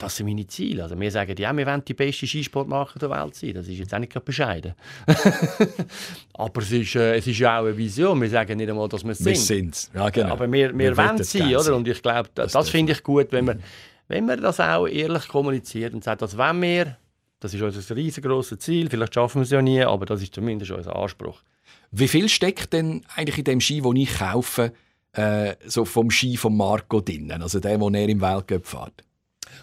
[0.00, 0.84] das sind meine Ziele.
[0.84, 3.52] Also wir sagen, ja, wir wollen die beste Skisportmarke der Welt sein.
[3.52, 4.74] Das ist jetzt auch nicht bescheiden.
[6.32, 8.20] Aber es ist, äh, es ist ja auch eine Vision.
[8.20, 9.26] Wir sagen nicht einmal, dass wir es sind.
[9.26, 10.32] Wir sind ja, genau.
[10.32, 11.76] Aber wir, wir, wir wollen es sein, oder?
[11.76, 13.62] Und ich glaube, das, das finde ich gut, wenn man,
[14.08, 16.96] wenn man das auch ehrlich kommuniziert und sagt, dass wenn wir,
[17.38, 20.70] das ist unser riesengroßes Ziel, vielleicht schaffen wir es ja nie, aber das ist zumindest
[20.70, 21.42] unser Anspruch.
[21.90, 24.72] Wie viel steckt denn eigentlich in dem Ski, den ich kaufe,
[25.12, 29.04] äh, so vom Ski von Marco drinnen, also der, den er im Weltcup fährt?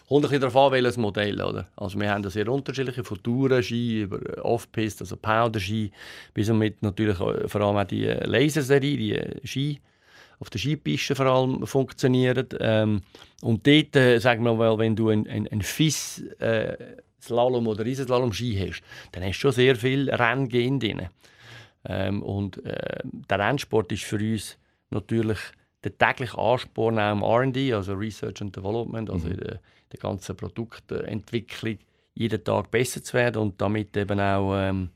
[0.07, 1.41] Kommt ein bisschen darauf an, welches Modell.
[1.41, 1.67] Oder?
[1.75, 5.91] Also wir haben sehr unterschiedliche, von Touren-Ski über Off-Piste, also Powder-Ski,
[6.33, 8.97] bis mit natürlich vor allem auch die Laserserie,
[9.41, 9.79] die Ski
[10.39, 12.47] auf der Skipiste vor allem funktionieren.
[12.59, 13.01] Ähm,
[13.41, 16.77] und dort, äh, sagen wir mal, wenn du ein, ein, ein FIS äh,
[17.21, 21.09] Slalom oder Riesenslalom-Ski hast, dann hast du schon sehr viel Rennen drin.
[21.85, 24.57] Ähm, und äh, der Rennsport ist für uns
[24.89, 25.39] natürlich
[25.83, 29.33] der tägliche Ansporn auch im R&D, also Research and Development, also mhm.
[29.33, 29.59] in der,
[29.91, 31.77] der ganzen Produktentwicklung,
[32.13, 34.89] jeden Tag besser zu werden und damit eben auch ähm,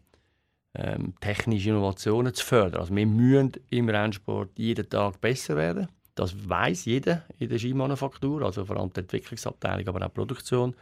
[0.73, 2.81] ähm, technische Innovationen zu fördern.
[2.81, 5.87] Also wir müssen im Rennsport jeden Tag besser werden.
[6.15, 10.75] Das weiß jeder in der Skimanufaktur, also vor allem die Entwicklungsabteilung, aber auch die Produktion.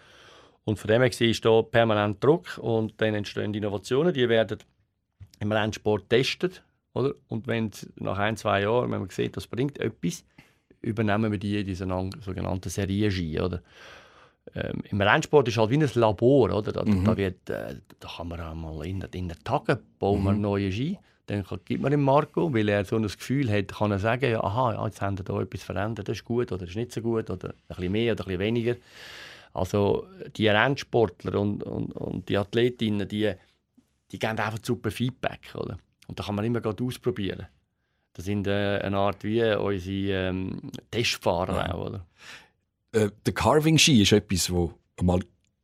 [0.63, 4.60] Und von dem her ist da permanent Druck und dann entstehen Innovationen, die werden
[5.39, 7.13] im Rennsport getestet oder?
[7.28, 10.26] Und wenn nach ein, zwei Jahren, wenn man sieht, das bringt etwas,
[10.82, 13.39] übernehmen wir die diese sogenannten Serien-Ski.
[13.39, 13.62] Oder?
[14.56, 16.54] Ähm, Im Rennsport ist halt wie ein Labor.
[16.56, 16.72] Oder?
[16.72, 17.06] Da, mhm.
[17.06, 20.42] da, wird, äh, da kann man einmal in, in den Tagen bauen wir mhm.
[20.42, 20.98] neue Ski.
[21.28, 24.44] Dann gibt man dem Marco, weil er so ein Gefühl hat, kann er sagen, ja,
[24.44, 27.02] aha, jetzt haben wir da etwas verändert, das ist gut oder das ist nicht so
[27.02, 28.76] gut oder ein bisschen mehr oder ein bisschen weniger.
[29.54, 33.32] Also die Rennsportler und, und, und die Athletinnen, die,
[34.12, 35.54] die geben einfach super Feedback.
[35.54, 35.78] Oder?
[36.08, 37.46] Und da kann man immer gerade ausprobieren.
[38.19, 40.60] Das sind äh, eine Art wie unsere ähm,
[40.91, 41.73] Testfahrer ja.
[41.73, 42.05] auch, oder?
[42.91, 45.21] Äh, der Carving-Ski ist etwas, wo mal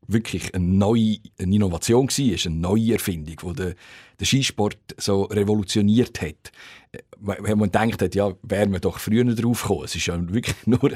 [0.08, 3.76] wirklich eine neue eine Innovation war, eine neue Erfindung, die den,
[4.22, 6.54] den Skisport so revolutioniert hat.
[6.94, 9.84] Äh, wenn man denkt hat, ja, wären wir doch früher drauf gekommen.
[9.84, 10.94] Es war ja wirklich nur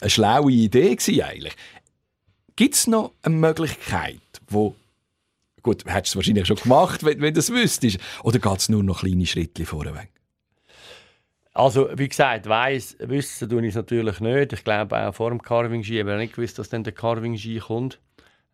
[0.00, 1.56] eine schlaue Idee eigentlich.
[2.56, 4.76] Gibt es noch eine Möglichkeit, wo
[5.62, 7.98] Gut, hättest du es wahrscheinlich schon gemacht, wenn, wenn du es wüsstest.
[8.24, 10.11] Oder geht es nur noch kleine Schritte vorweg?
[11.54, 14.54] Also, wie gesagt, weiss, wissen tue ich es natürlich nicht.
[14.54, 18.00] Ich glaube, auch vor dem Carving-Ski ich nicht gewusst, dass dann der Carving-Ski kommt.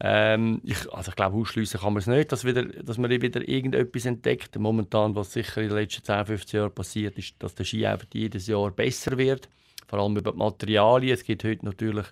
[0.01, 3.49] Ähm, ich, also ich glaube, ausschließen kann man es nicht, dass, wieder, dass man wieder
[3.49, 4.57] irgendetwas entdeckt.
[4.59, 8.07] Momentan, was sicher in den letzten 10, 15 Jahren passiert, ist, dass der Ski einfach
[8.13, 9.49] jedes Jahr besser wird.
[9.87, 11.15] Vor allem über die Materialien.
[11.15, 12.07] Es gibt heute natürlich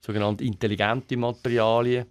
[0.00, 2.06] sogenannte intelligente Materialien.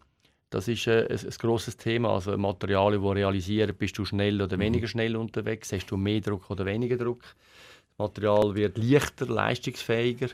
[0.49, 2.13] Das ist äh, ein, ein grosses Thema.
[2.13, 4.62] Also Materialien, die realisieren, bist du schnell oder mhm.
[4.62, 7.23] weniger schnell unterwegs, hast du mehr Druck oder weniger Druck.
[7.97, 10.27] Das Material wird leichter, leistungsfähiger.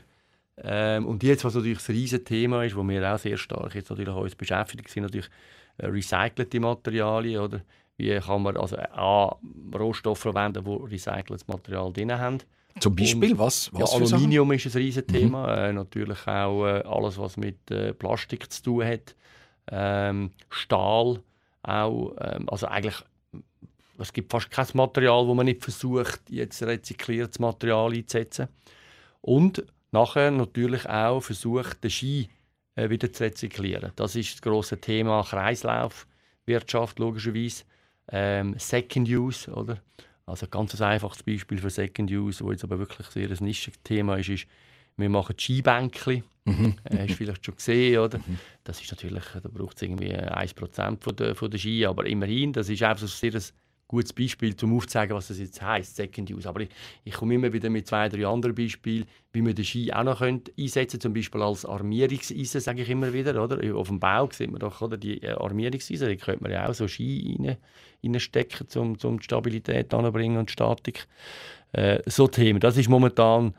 [0.58, 3.90] Ähm, und jetzt, was natürlich das riesige Thema ist, wo wir auch sehr stark jetzt
[3.90, 5.30] natürlich uns beschäftigt sind, natürlich
[5.78, 7.40] äh, recycelte Materialien.
[7.40, 7.60] Oder?
[7.96, 9.36] Wie kann man also A,
[9.74, 12.38] Rohstoffe verwenden, die recyceltes Material drin haben.
[12.80, 13.72] Zum Beispiel, und, was?
[13.72, 15.06] was ja, Aluminium ist ein riesiges.
[15.06, 15.42] Thema.
[15.42, 15.58] Mhm.
[15.58, 19.14] Äh, natürlich auch äh, alles, was mit äh, Plastik zu tun hat
[19.70, 21.20] ähm, Stahl
[21.62, 22.14] auch.
[22.20, 23.02] Ähm, also eigentlich,
[24.02, 28.48] es gibt fast kein Material, wo man nicht versucht, jetzt rezykliertes Material einzusetzen.
[29.20, 32.28] Und nachher natürlich auch versucht, den Ski
[32.74, 33.92] äh, wieder zu rezyklieren.
[33.96, 37.64] Das ist das große Thema Kreislaufwirtschaft logischerweise.
[38.08, 39.78] Ähm, Second Use, oder?
[40.26, 44.16] Also ganz ein einfaches Beispiel für Second Use, wo jetzt aber wirklich sehr ein Nischenthema
[44.16, 44.46] ist, ist,
[44.96, 46.74] wir machen Skibänkchen Mhm.
[46.84, 48.18] Äh, hast du vielleicht schon gesehen, oder?
[48.18, 48.38] Mhm.
[48.64, 52.52] Das ist natürlich, da braucht es irgendwie 1% von der, von der Ski, aber immerhin,
[52.52, 53.40] das ist einfach so ein sehr
[53.92, 56.48] gutes Beispiel, um aufzuzeigen, was das jetzt heisst, Second Use.
[56.48, 56.70] Aber ich,
[57.04, 60.18] ich komme immer wieder mit zwei, drei anderen Beispielen, wie man den Ski auch noch
[60.18, 63.76] könnte einsetzen zum Beispiel als Armierungseisen, sage ich immer wieder, oder?
[63.76, 66.74] Auf dem Bau sieht man doch, oder, die äh, Armierungseisen, da könnte man ja auch
[66.74, 67.56] so Ski rein,
[68.02, 71.06] reinstecken, um, um die Stabilität anzubringen und die Statik.
[71.72, 73.54] Äh, so Themen, das ist momentan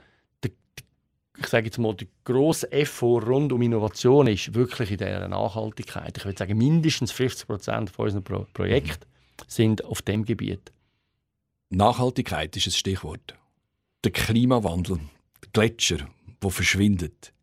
[1.35, 6.15] ich sage jetzt mal, der grosse Effort rund um Innovation ist wirklich in dieser Nachhaltigkeit.
[6.15, 9.07] Ich würde sagen, mindestens 50 Prozent von unseren Pro Projekten
[9.47, 10.71] sind auf dem Gebiet.
[11.69, 13.35] Nachhaltigkeit ist ein Stichwort.
[14.03, 14.99] Der Klimawandel,
[15.41, 16.07] der Gletscher,
[16.41, 17.33] wo verschwindet,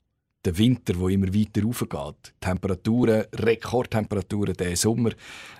[0.44, 5.10] der Winter, wo immer weiter raufgeht, Temperaturen, Rekordtemperaturen diesen Sommer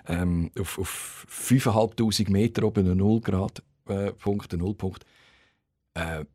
[0.07, 5.05] ähm, auf, auf 5'500 Meter oben, 0 Grad, äh, Punkt, Nullpunkt.
[5.93, 6.25] Äh,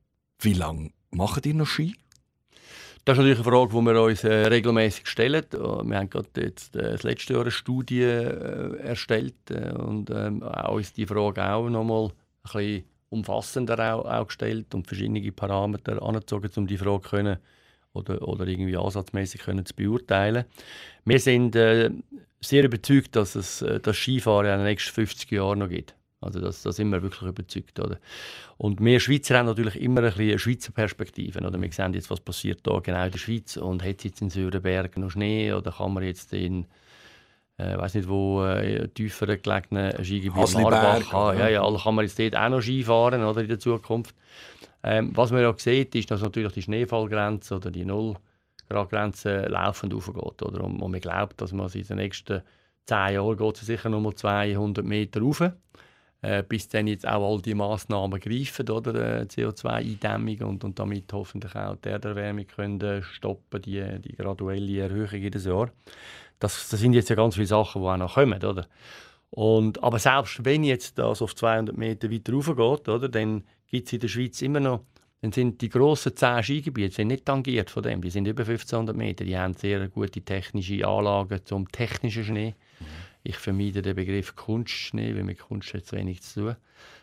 [0.40, 1.96] wie lange Macht ihr noch Ski?
[3.06, 5.44] Das ist natürlich eine Frage, die wir uns äh, regelmäßig stellen.
[5.52, 10.10] Äh, wir haben gerade jetzt äh, das letzte Jahr eine Studie äh, erstellt äh, und
[10.10, 16.02] ähm, uns die Frage auch nochmal ein bisschen umfassender auch, auch gestellt und verschiedene Parameter
[16.02, 17.36] angezogen, um die Frage können
[17.92, 20.44] oder, oder irgendwie ansatzmäßig können zu beurteilen.
[21.04, 21.90] Wir sind äh,
[22.40, 25.95] sehr überzeugt, dass es das Skifahren in den nächsten 50 Jahren noch gibt.
[26.20, 27.78] Also das, da sind wir wirklich überzeugt.
[27.78, 27.98] Oder?
[28.56, 31.38] Und wir Schweizer haben natürlich immer ein bisschen eine Schweizer Perspektive.
[31.40, 31.60] Oder?
[31.60, 34.30] Wir sehen jetzt, was passiert da genau in der Schweiz und hat es jetzt in
[34.30, 36.66] Sürenbergen noch Schnee oder kann man jetzt in
[37.58, 41.38] äh, weiß nicht wo, äh, tiefer gelegenen Skigebiet Marbach haben.
[41.38, 44.14] Ja, ja, also kann man jetzt dort auch noch Skifahren oder, in der Zukunft.
[44.82, 48.16] Ähm, was man ja sieht, ist, dass natürlich die Schneefallgrenze oder die Null
[48.68, 50.42] Grad Grenze laufend aufgeht.
[50.42, 50.64] Oder?
[50.64, 52.42] Und, und man glaubt, dass man in den nächsten
[52.84, 55.42] zehn Jahren geht sicher noch mal 200 Meter rauf.
[56.26, 59.20] Äh, bis dann jetzt auch all die Massnahmen greifen, oder?
[59.20, 65.20] Äh, CO2-Eindämmung und, und damit hoffentlich auch die Erderwärmung können stoppen, die, die graduelle Erhöhung
[65.20, 65.70] jedes Jahr.
[66.40, 68.66] Das, das sind jetzt ja ganz viele Sachen, die auch noch kommen, oder?
[69.30, 73.86] Und, aber selbst wenn jetzt das auf 200 Meter weiter rauf geht, oder, dann gibt
[73.86, 74.80] es in der Schweiz immer noch,
[75.20, 78.96] dann sind die grossen 10 Skigebiete sind nicht tangiert von dem, die sind über 1500
[78.96, 82.54] Meter, die haben sehr gute technische Anlagen zum technischen Schnee.
[83.26, 86.56] Ich vermeide den Begriff Kunstschnee, weil mit Kunst hat es wenig zu tun,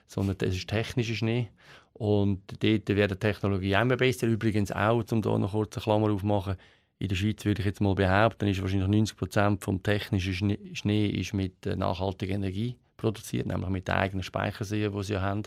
[0.07, 1.49] sondern das ist technischer Schnee.
[1.93, 4.27] Und dort wird die Technologie immer besser.
[4.27, 6.55] Übrigens auch, um hier noch kurz eine Klammer aufzumachen,
[6.99, 11.07] in der Schweiz würde ich jetzt mal behaupten, ist wahrscheinlich 90 Prozent vom technischen Schnee
[11.07, 15.43] ist mit nachhaltiger Energie produziert, nämlich mit den eigenen Speicherseen, die sie haben,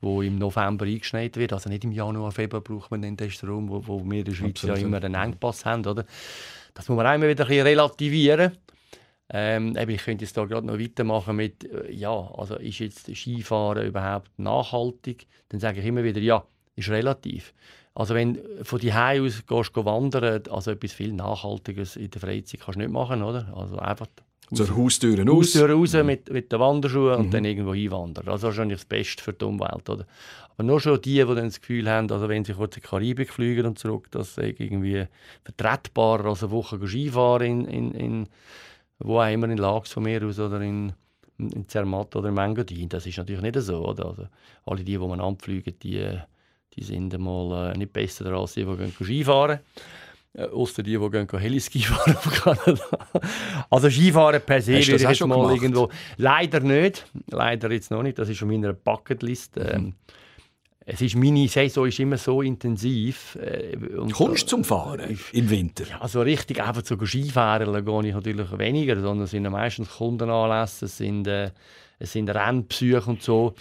[0.00, 1.52] wo im November eingeschneit wird.
[1.52, 4.56] Also nicht im Januar, Februar braucht man den Strom, wo, wo wir in der Schweiz
[4.56, 4.78] Absolut.
[4.78, 5.86] ja immer einen Engpass haben.
[5.86, 6.04] Oder?
[6.74, 8.52] Das muss man einmal wieder ein bisschen relativieren.
[9.28, 13.86] Ähm, ich könnte jetzt da gerade noch weitermachen mit, äh, ja, also ist jetzt Skifahren
[13.86, 15.26] überhaupt nachhaltig?
[15.48, 16.44] Dann sage ich immer wieder, ja,
[16.76, 17.52] ist relativ.
[17.94, 22.20] Also wenn du von die aus gehst, gehst wandern, also etwas viel Nachhaltiges in der
[22.20, 23.52] Freizeit kannst du nicht machen, oder?
[23.56, 24.06] Also einfach
[24.54, 25.36] zur Haustür raus.
[25.36, 26.06] Haustür raus mhm.
[26.06, 27.30] mit, mit den Wanderschuhen und mhm.
[27.30, 28.28] dann irgendwo hinwandern.
[28.28, 30.06] Also wahrscheinlich das Beste für die Umwelt, oder?
[30.50, 32.88] Aber nur schon die, die dann das Gefühl haben, also wenn sie kurz in die
[32.88, 35.06] Karibik fliegen und zurück, dass sie irgendwie
[35.44, 38.28] vertretbarer als eine Woche Skifahren in, in, in
[38.98, 40.92] wo auch immer in Lags von mir aus oder in,
[41.38, 42.88] in Zermatt oder in Engadin.
[42.88, 44.06] Das ist natürlich nicht so, oder?
[44.06, 44.26] Also
[44.64, 46.18] alle die, die man anfliegen, die
[46.76, 49.60] die sind einmal äh, nicht besser als die, die gehen Skifahren
[50.34, 53.08] äh, Außer die, die gehen Heliski fahren auf Kanada.
[53.70, 55.54] also Skifahren per se würde ich jetzt mal gemacht?
[55.54, 55.88] irgendwo...
[56.18, 57.06] Leider nicht.
[57.30, 58.18] Leider jetzt noch nicht.
[58.18, 59.56] Das ist schon meiner Bucketlist.
[59.56, 59.94] Mhm.
[60.88, 63.36] Es ist, meine Saison ist immer so intensiv.
[63.42, 65.84] Äh, und Kommst du zum Fahren im Winter?
[65.84, 70.84] Ja, so richtig einfach zu Skifahren gehe ich natürlich weniger, sondern es sind meistens Kundenanlässe,
[70.84, 71.50] es sind, äh,
[71.98, 73.54] es sind Rennbesuche und so.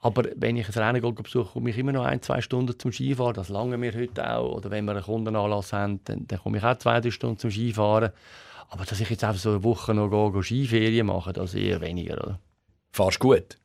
[0.00, 3.34] Aber wenn ich ein Rennen besuche, komme ich immer noch ein, zwei Stunden zum Skifahren.
[3.34, 4.56] Das lange mir heute auch.
[4.56, 7.52] Oder wenn wir einen Kundenanlass haben, dann, dann komme ich auch zwei, drei Stunden zum
[7.52, 8.10] Skifahren.
[8.70, 12.14] Aber dass ich jetzt einfach so eine Woche noch gehe, Skiferien mache, das eher weniger.
[12.14, 12.40] Oder?
[12.90, 13.56] Fahrst du gut?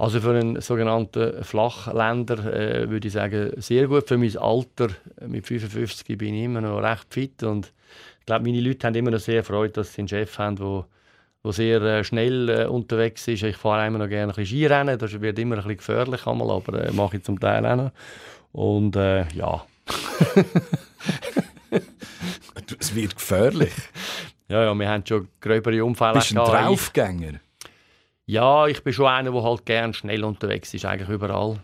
[0.00, 4.08] Also für einen sogenannten Flachländer äh, würde ich sagen, sehr gut.
[4.08, 4.88] Für mein Alter,
[5.26, 7.42] mit 55, bin ich immer noch recht fit.
[7.42, 7.70] Und
[8.20, 10.86] ich glaube, meine Leute haben immer noch sehr Freude, dass sie einen Chef haben, der
[11.44, 13.42] der sehr äh, schnell äh, unterwegs ist.
[13.42, 16.50] Ich fahre immer noch gerne ein bisschen Skirennen, das wird immer ein bisschen gefährlich, einmal,
[16.50, 17.92] aber äh, mache ich zum Teil auch noch.
[18.52, 19.64] Und äh, ja.
[22.78, 23.72] es wird gefährlich.
[24.48, 27.40] Ja, ja, wir haben schon gröbere Unfälle Bist du ein Draufgänger?
[28.30, 31.58] Ja, ich bin schon einer, der halt gerne schnell unterwegs ist, eigentlich überall.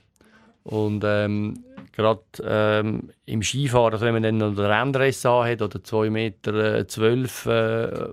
[0.64, 5.79] Und ähm, gerade ähm, im Skifahren, also wenn man dann noch den Renndress hat oder
[5.79, 8.09] 2,12 Meter zwölf, äh,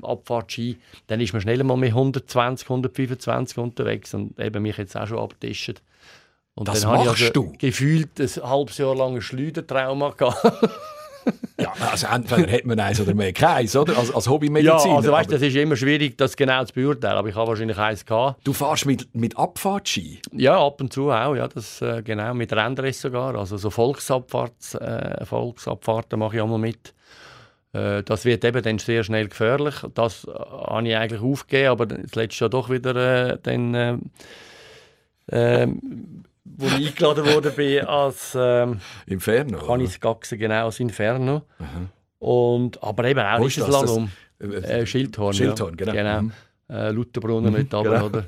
[0.00, 5.06] Abfahrtski, dann ist man schnell mal mit 120, 125 unterwegs und eben mich jetzt auch
[5.06, 5.82] schon abgetischt.
[6.54, 7.52] Und das dann machst ich also du?
[7.58, 10.70] gefühlt ein halbes Jahr lang ein Schleudertrauma gehabt.
[11.60, 13.96] Ja, also entweder hat man eins oder mehr keins, oder?
[13.98, 14.86] Als, als Hobbymediziner.
[14.86, 17.78] Ja, also weißt, das ist immer schwierig, das genau zu beurteilen, aber ich habe wahrscheinlich
[17.78, 18.40] eins gehabt.
[18.44, 20.20] Du fährst mit, mit Abfahrtski?
[20.32, 24.74] Ja, ab und zu auch, ja, das, äh, genau, mit Renndress sogar, also so Volksabfahrts,
[24.74, 26.94] äh, Volksabfahrten mache ich auch mal mit.
[27.72, 29.74] Äh, das wird eben dann sehr schnell gefährlich.
[29.94, 34.10] Das äh, habe ich eigentlich aufgegeben, aber das letzte Jahr doch wieder dann,
[36.56, 39.58] wo ich eingeladen wurde bin als ähm, Inferno.
[39.58, 41.42] Kann ich es genau als Inferno.
[41.58, 41.88] Mhm.
[42.18, 44.10] Und, aber eben auch nicht so lange um.
[44.38, 45.34] Äh, Schildhorn.
[45.34, 45.92] Schildhorn, ja.
[45.92, 45.92] genau.
[45.92, 46.22] genau.
[46.22, 46.32] Mhm.
[46.68, 48.06] Äh, Lutherbrunnen mhm, mit genau.
[48.06, 48.24] oder?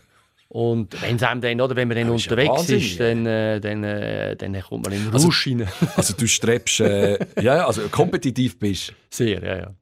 [0.48, 4.84] Und wenn dann, oder wenn man dann unterwegs ist, dann, äh, dann, äh, dann kommt
[4.84, 5.66] man in den also, Rausch rein.
[5.96, 8.92] also du strebst, äh, ja, also kompetitiv bist.
[9.08, 9.74] Sehr, ja, ja.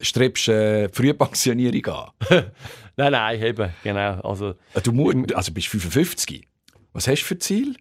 [0.00, 2.10] Strebst äh, Frühpensionierung an?
[2.96, 4.20] nein, nein, eben, genau.
[4.22, 6.48] Also, äh, du musst, also bist 55.
[6.92, 7.76] Was hast du für Ziel?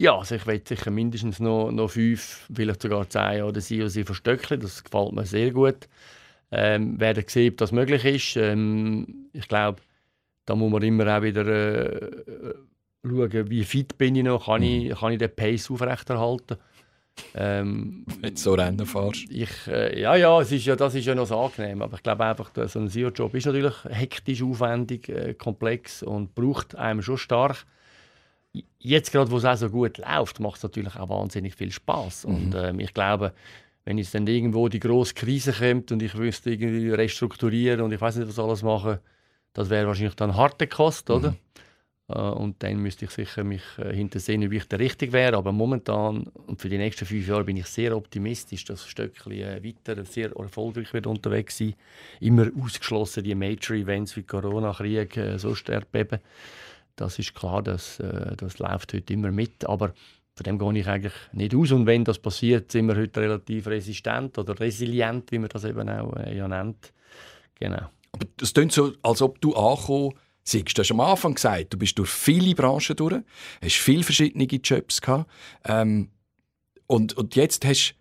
[0.00, 3.90] Ja, also ich will sicher mindestens noch, noch fünf, vielleicht sogar zehn oder sie oder
[3.90, 4.60] sie verstöckeln.
[4.60, 5.88] Das gefällt mir sehr gut.
[6.52, 8.36] Ähm, werden sehen, ob das möglich ist.
[8.36, 9.82] Ähm, ich glaube,
[10.46, 12.54] da muss man immer auch wieder äh,
[13.04, 14.94] schauen, wie fit bin ich noch, kann, ich, mhm.
[14.94, 16.56] kann ich den Pace aufrechterhalten.
[17.34, 19.28] Ähm, Wenn du so Rennen fährst.
[19.30, 21.82] Ich, äh, ja, ja, es ist ja, das ist ja noch so angenehm.
[21.82, 26.76] Aber ich glaube einfach, so ein SEO-Job ist natürlich hektisch, aufwendig, äh, komplex und braucht
[26.76, 27.66] einem schon stark.
[28.78, 32.26] Jetzt gerade, wo es auch so gut läuft, macht es natürlich auch wahnsinnig viel Spaß.
[32.26, 32.34] Mhm.
[32.34, 33.32] Und ähm, ich glaube,
[33.84, 38.00] wenn jetzt dann irgendwo die grosse Krise kommt und ich müsste irgendwie restrukturieren und ich
[38.00, 38.98] weiß nicht, was alles machen,
[39.52, 41.30] das wäre wahrscheinlich dann harte Kost, oder?
[41.30, 41.36] Mhm.
[42.08, 45.36] Äh, und dann müsste ich sicher mich äh, hintersehen, ob ich der Richtige wäre.
[45.36, 49.62] Aber momentan und für die nächsten fünf Jahre bin ich sehr optimistisch, dass Stöckli äh,
[49.62, 51.74] weiter sehr erfolgreich wird unterwegs sein.
[52.20, 56.18] Immer ausgeschlossen die Major-Events wie Corona, Krieg, äh, so Erdbeben.
[56.98, 59.64] Das ist klar, das, äh, das läuft heute immer mit.
[59.66, 59.94] Aber
[60.34, 61.70] von dem gehe ich eigentlich nicht aus.
[61.70, 65.88] Und wenn das passiert, sind wir heute relativ resistent oder resilient, wie man das eben
[65.88, 66.92] auch äh, ja nennt.
[67.58, 67.88] Genau.
[68.12, 70.76] Aber es klingt so, als ob du angekommen siehst.
[70.76, 73.22] Du hast am Anfang gesagt, du bist durch viele Branchen durch,
[73.62, 75.30] hast viele verschiedene Jobs gehabt.
[75.64, 76.08] Ähm,
[76.88, 77.94] und, und jetzt hast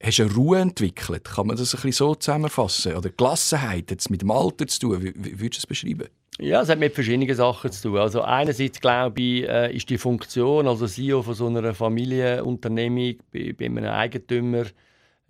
[0.00, 1.24] du eine Ruhe entwickelt.
[1.24, 2.96] Kann man das ein bisschen so zusammenfassen?
[2.96, 6.08] Oder Gelassenheit, jetzt mit dem Alter zu tun, wie, wie würdest du es beschreiben?
[6.40, 7.98] Ja, es hat mit verschiedenen Sachen zu tun.
[7.98, 13.52] Also einerseits glaube ich, äh, ist die Funktion, also CEO von so einer Familienunternehmung, bei,
[13.58, 14.64] bei einem Eigentümer,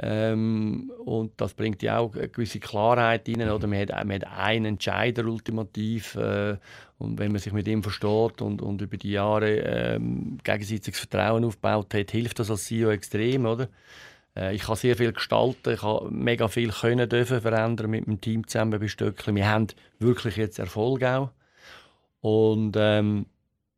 [0.01, 3.51] ähm, und das bringt ja auch eine gewisse Klarheit rein.
[3.51, 3.67] Oder?
[3.67, 6.15] Man, hat, man hat einen Entscheider ultimativ.
[6.15, 6.57] Äh,
[6.99, 11.45] und wenn man sich mit ihm versteht und, und über die Jahre ähm, gegenseitiges Vertrauen
[11.45, 13.47] aufgebaut hat, hilft das als CEO extrem.
[13.47, 13.69] Oder?
[14.39, 18.21] Äh, ich habe sehr viel gestalten, ich habe mega viel können dürfen verändern mit dem
[18.21, 19.37] Team zusammen bestückeln.
[19.37, 19.67] Wir haben
[19.99, 21.31] wirklich jetzt Erfolg auch.
[22.21, 23.27] Und ähm,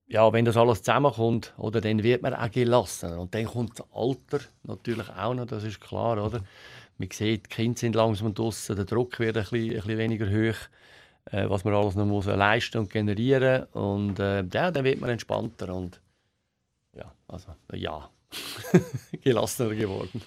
[0.07, 3.17] ja, wenn das alles zusammenkommt, oder, dann wird man auch gelassen.
[3.17, 6.23] Und dann kommt das Alter natürlich auch noch, das ist klar.
[6.25, 6.43] Oder?
[6.99, 10.27] Man sieht, die Kinder sind langsam draußen, der Druck wird ein bisschen, ein bisschen weniger
[10.27, 10.59] hoch,
[11.33, 15.11] äh, was man alles noch muss leisten und generieren Und äh, ja, dann wird man
[15.11, 16.01] entspannter und
[16.97, 18.11] ja, also ja,
[19.23, 20.21] gelassener geworden.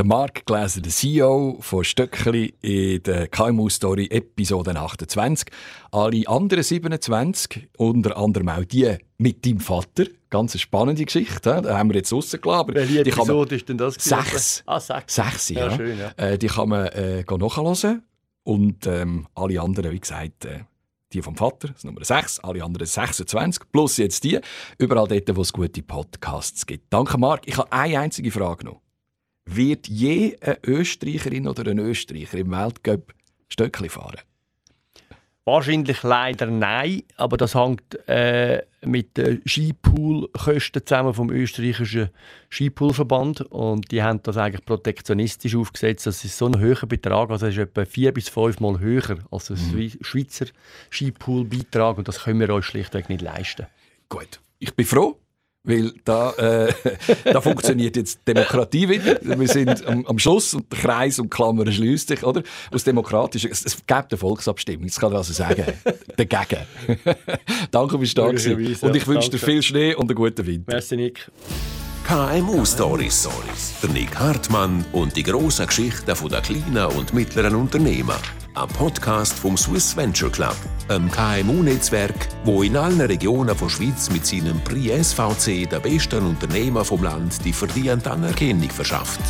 [0.00, 5.48] Der Mark Gläser, der CEO von Stöckli in der KMU Story Episode 28.
[5.90, 10.06] Alle anderen 27, unter anderem auch die mit deinem Vater.
[10.30, 11.60] Ganz eine spannende Geschichte.
[11.62, 12.74] Da haben wir jetzt rausgelassen.
[12.74, 13.96] Welche die Episode ist denn das?
[13.96, 14.62] Sechs.
[14.64, 15.16] Ah, sechs.
[15.16, 15.68] Sechs, ja.
[15.68, 16.12] ja, schön, ja.
[16.16, 18.02] Äh, die kann man äh, nachhören.
[18.42, 20.60] Und ähm, alle anderen, wie gesagt, äh,
[21.12, 24.40] die vom Vater, das Nummer 6, alle anderen 26, plus jetzt die,
[24.78, 26.90] überall dort, wo es gute Podcasts gibt.
[26.90, 27.46] Danke, Marc.
[27.46, 28.80] Ich habe eine einzige Frage noch.
[29.46, 33.14] Wird je eine Österreicherin oder ein Österreicher im Weltcup
[33.48, 34.20] Stöckli fahren?
[35.46, 42.10] Wahrscheinlich leider nein, aber das hängt äh, mit den Skipoolkosten zusammen vom österreichischen
[42.50, 46.06] Skipoolverband und die haben das eigentlich protektionistisch aufgesetzt.
[46.06, 49.18] Das ist so ein hoher Betrag, also es ist etwa vier bis fünf Mal höher
[49.30, 49.90] als ein mhm.
[50.02, 50.46] Schweizer
[50.90, 53.66] Skipoolbeitrag und das können wir uns schlichtweg nicht leisten.
[54.10, 55.18] Gut, ich bin froh,
[55.62, 56.72] weil da, äh,
[57.24, 59.18] da funktioniert jetzt Demokratie wieder.
[59.22, 62.42] Wir sind am, am Schluss und der Kreis und Klammer schließt sich, oder?
[62.72, 65.64] Aus demokratischen, es, es gibt eine Volksabstimmung, das kann ich also sagen.
[66.16, 66.66] Dagegen.
[67.70, 70.72] Danke fürs da Und ich wünsche dir viel Schnee und einen guten Winter.
[70.72, 71.30] Merci, Nick.
[72.10, 73.28] KMU Stories.
[73.80, 78.16] Der Nick Hartmann und die grossen Geschichten der kleinen und mittleren Unternehmen
[78.52, 80.56] ein Podcast vom Swiss Venture Club,
[80.88, 86.84] einem KMU-Netzwerk, wo in allen Regionen der Schweiz mit seinem Prix SVC der besten Unternehmer
[86.84, 89.20] vom Land die verdiente Anerkennung verschafft.